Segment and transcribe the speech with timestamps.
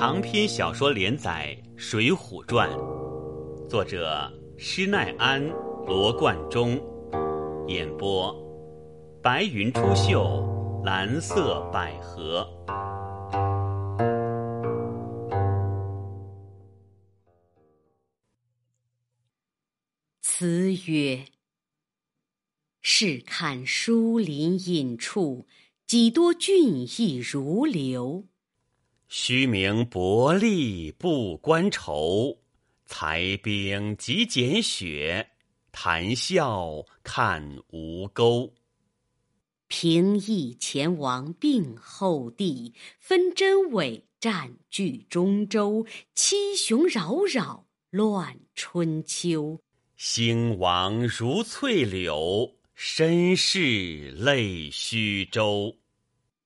[0.00, 2.70] 长篇小说连载《水浒传》，
[3.68, 5.46] 作者施耐庵、
[5.86, 6.80] 罗贯中，
[7.68, 8.34] 演播
[9.22, 12.48] 白云出岫，蓝色百合。
[20.22, 21.26] 词曰
[22.80, 25.46] ：“试看疏林隐处，
[25.86, 28.24] 几多俊逸如流。”
[29.12, 32.38] 虚名薄利不关愁，
[32.86, 35.30] 才兵即减雪，
[35.72, 38.54] 谈笑看吴钩。
[39.66, 45.84] 平易前王并后帝，分真伪占据中州。
[46.14, 49.58] 七雄扰扰乱春秋，
[49.96, 55.79] 兴亡如翠柳，身世泪虚舟。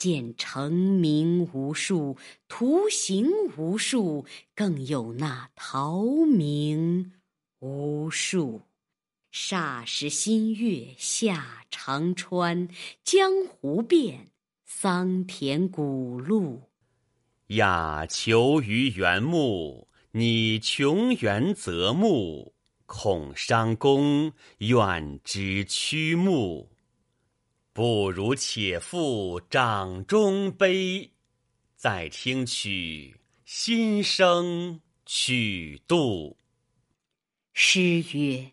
[0.00, 2.16] 见成名无数，
[2.48, 7.12] 图形无数，更有那陶名
[7.58, 8.62] 无数。
[9.30, 12.66] 霎时新月下长川，
[13.04, 14.28] 江湖变，
[14.64, 16.62] 桑田古路。
[17.48, 22.54] 雅求于原木，拟穷源择木，
[22.86, 26.70] 恐伤公，愿之屈目。
[27.80, 31.12] 不如且复掌中杯，
[31.76, 36.36] 再听取心声曲度。
[37.54, 38.52] 诗曰：“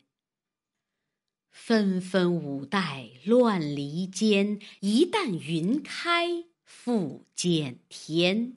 [1.52, 8.54] 纷纷五代乱离间，一旦云开复见天。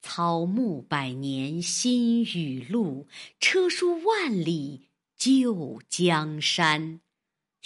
[0.00, 3.08] 草木百年新雨露，
[3.40, 4.82] 车书万里
[5.16, 7.00] 旧江山。”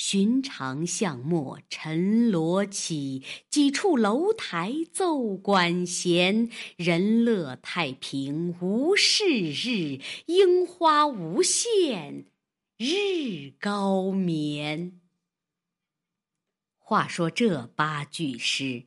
[0.03, 6.49] 寻常巷陌陈罗绮，几处楼台奏管弦。
[6.79, 12.25] 人乐太平无事日，樱花无限
[12.79, 14.99] 日高眠。
[16.79, 18.87] 话说这八句诗，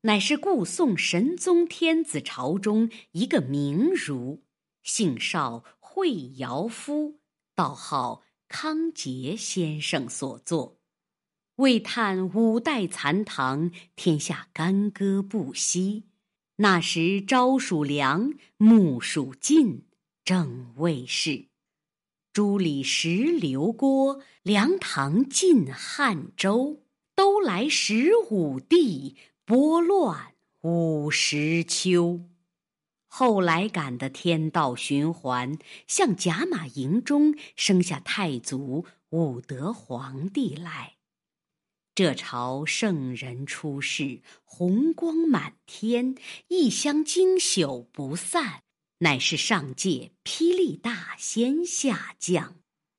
[0.00, 4.42] 乃是故宋神宗天子朝中一个名儒，
[4.82, 7.20] 姓邵，讳尧夫，
[7.54, 8.22] 道号。
[8.48, 10.78] 康节先生所作，
[11.56, 16.04] 为叹五代残唐，天下干戈不息。
[16.56, 19.82] 那时朝属凉，暮属晋，
[20.24, 21.46] 正未世。
[22.32, 26.82] 朱李石刘郭，梁唐晋汉周，
[27.14, 32.20] 都来十五帝，拨乱五十秋。
[33.08, 40.96] 后来赶的天道循环，向甲马营中生下太祖武德皇帝来。
[41.94, 46.14] 这朝圣人出世，红光满天，
[46.48, 48.64] 一香经朽不散，
[48.98, 52.56] 乃是上界霹雳大仙下降，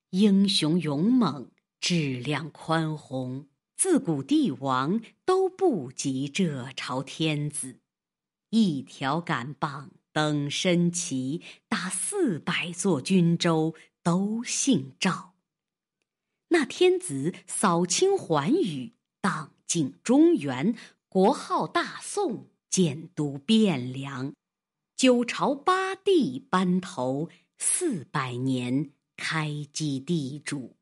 [0.09, 7.81] 英雄勇猛，质量宽宏，自古帝王都不及这朝天子，
[8.49, 9.91] 一条杆棒。
[10.17, 15.35] 登身旗，打四百座军州，都姓赵。
[16.47, 20.75] 那天子扫清寰宇，荡尽中原，
[21.07, 24.33] 国号大宋，建都汴梁，
[24.95, 27.29] 九朝八帝班头，
[27.59, 30.77] 四百年开基地主。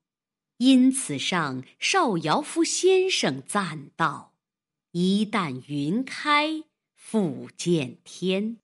[0.60, 4.32] 因此上邵尧夫先生赞道
[4.96, 6.64] ：“一旦云开，
[6.96, 8.60] 复见天。”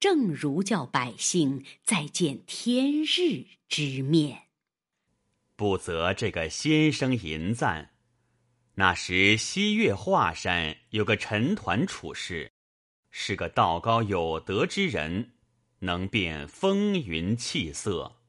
[0.00, 4.42] 正如叫百姓再见天日之面，
[5.56, 7.90] 不责这个先生吟赞。
[8.74, 12.52] 那时西岳华山有个陈抟处士，
[13.10, 15.32] 是个道高有德之人，
[15.80, 18.20] 能辨风云气色。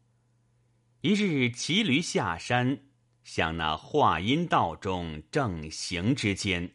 [1.01, 2.80] 一日骑驴下山，
[3.24, 6.74] 向那华阴道中正行之间，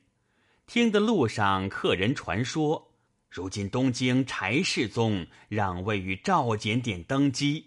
[0.68, 2.93] 听得路上客人传说。
[3.34, 7.66] 如今东京柴世宗让位于赵简典登基，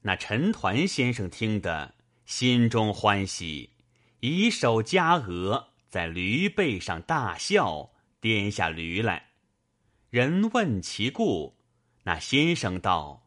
[0.00, 1.94] 那陈抟先生听得
[2.24, 3.68] 心中欢喜，
[4.20, 7.90] 以手夹额，在驴背上大笑，
[8.22, 9.32] 颠下驴来。
[10.08, 11.58] 人问其故，
[12.04, 13.26] 那先生道：“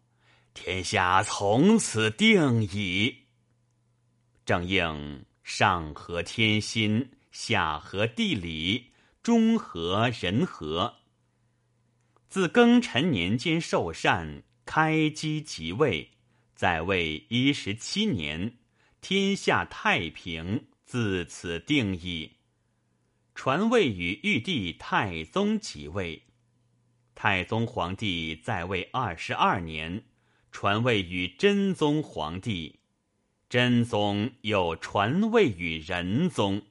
[0.56, 3.16] 天下从此定矣。
[4.44, 8.88] 正应上合天心，下合地理，
[9.22, 10.96] 中合人和。”
[12.30, 16.12] 自庚辰年间受禅，开基即位，
[16.54, 18.58] 在位一十七年，
[19.00, 22.34] 天下太平，自此定矣。
[23.34, 26.24] 传位与玉帝太宗即位，
[27.16, 30.04] 太宗皇帝在位二十二年，
[30.52, 32.80] 传位于真宗皇帝，
[33.48, 36.64] 真宗又传位于仁宗。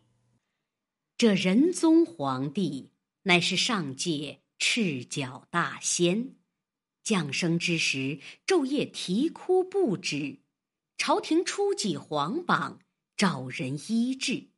[1.16, 2.90] 这仁宗皇帝
[3.22, 6.36] 乃是上界赤脚大仙，
[7.02, 10.40] 降生之时昼夜啼哭不止，
[10.96, 12.80] 朝廷初记皇榜，
[13.16, 14.48] 找人医治，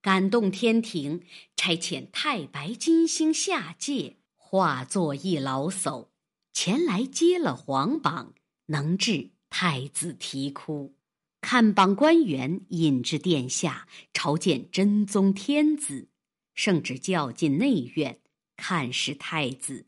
[0.00, 1.22] 感动天庭，
[1.56, 4.16] 差遣太白金星下界。
[4.36, 6.10] 化作一老叟，
[6.52, 8.34] 前来接了皇榜，
[8.66, 10.94] 能治太子啼哭。
[11.40, 16.08] 看榜官员引至殿下，朝见真宗天子。
[16.54, 18.20] 圣旨叫进内院，
[18.56, 19.86] 看是太子。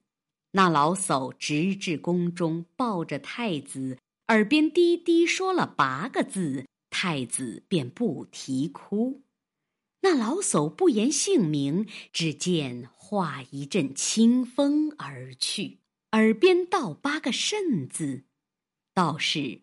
[0.52, 3.98] 那老叟直至宫中，抱着太子，
[4.28, 9.22] 耳边低低说了八个字，太子便不啼哭。
[10.00, 12.88] 那老叟不言姓名，只见。
[13.08, 15.78] 化一阵清风而去，
[16.10, 18.24] 耳边道八个甚字，
[18.92, 19.60] 道是：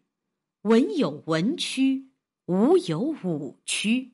[0.61, 2.11] 文有文曲，
[2.45, 4.12] 武有武曲。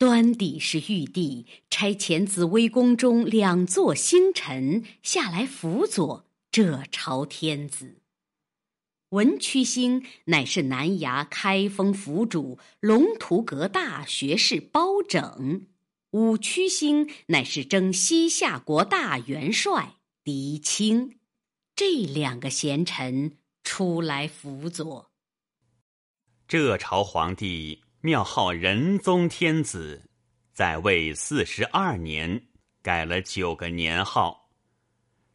[0.00, 8.00] 端底是玉帝差遣紫微宫中两座星辰下来辅佐这朝天子。
[9.10, 15.66] 文曲星乃是南衙开封府主龙图阁大学士包拯。
[16.12, 21.18] 武曲星乃是征西夏国大元帅狄青，
[21.76, 25.10] 这两个贤臣出来辅佐。
[26.48, 30.08] 这朝皇帝庙号仁宗天子，
[30.54, 32.46] 在位四十二年，
[32.80, 34.48] 改了九个年号。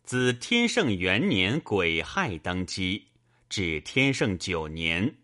[0.04, 3.06] 自天圣元年癸亥登基，
[3.50, 5.16] 至天圣九年，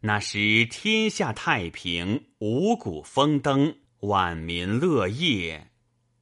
[0.00, 3.76] 那时天下太平，五谷丰登。
[4.00, 5.72] 万民乐业，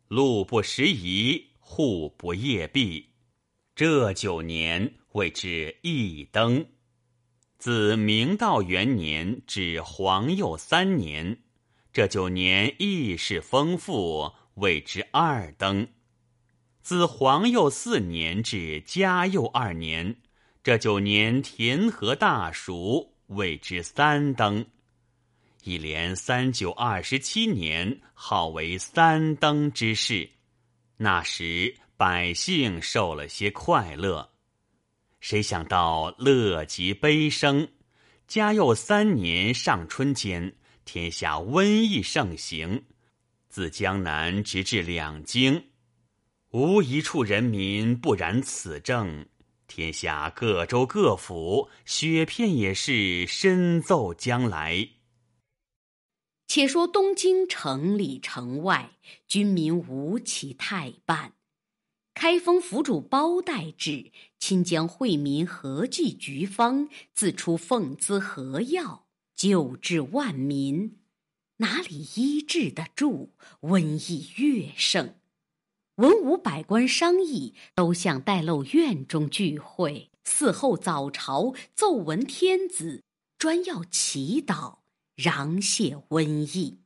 [0.09, 3.11] 路不拾遗，户不夜闭。
[3.77, 6.67] 这九年谓之一登。
[7.59, 11.39] 自明道元年至皇佑三年，
[11.93, 15.89] 这九年义事丰富，谓之二登。
[16.83, 20.17] 自皇佑四年至嘉佑二年，
[20.63, 24.65] 这九年田禾大熟，谓之三登。
[25.65, 30.29] 一连三九二十七年，号为三登之事。
[30.99, 34.31] 那时百姓受了些快乐，
[35.29, 37.67] 谁想到乐极悲生。
[38.29, 42.85] 嘉佑三年上春间，天下瘟疫盛行，
[43.49, 45.65] 自江南直至两京，
[46.53, 49.27] 无一处人民不染此症。
[49.67, 54.91] 天下各州各府，雪片也是深奏将来。
[56.47, 58.93] 且说东京城里城外，
[59.27, 61.33] 军民无其太半。
[62.19, 69.05] 开封府主包代志亲将惠民合计局方，自出奉资合药，
[69.37, 70.97] 救治万民。
[71.59, 73.33] 哪里医治得住？
[73.61, 73.81] 瘟
[74.11, 75.15] 疫越盛。
[75.97, 80.11] 文武百官商议，都向待漏院中聚会。
[80.25, 83.03] 嗣后早朝奏闻天子，
[83.37, 84.79] 专要祈祷。
[85.17, 86.79] 攘谢瘟疫，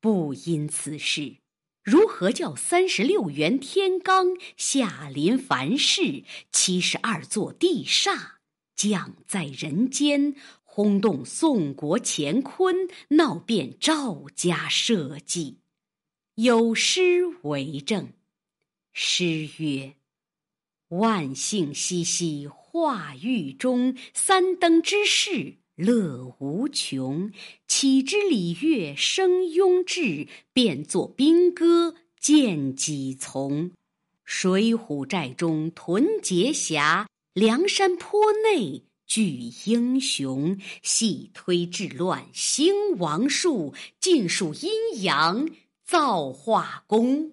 [0.00, 1.38] 不因此事，
[1.82, 8.32] 如何叫三十六元天罡下临凡世，七十二座地煞
[8.76, 15.58] 降在人间，轰动宋国乾坤，闹遍赵家社稷？
[16.34, 18.12] 有诗为证。
[18.92, 19.94] 诗曰
[20.88, 27.32] ：“万姓熙熙，化狱中，三登之事。”乐无穷，
[27.66, 33.70] 岂知礼乐声拥至，变作兵戈见几从？
[34.22, 40.58] 水浒寨中屯劫侠，梁山坡内聚英雄。
[40.82, 45.48] 细推治乱兴王术，尽数阴阳
[45.82, 47.32] 造化功。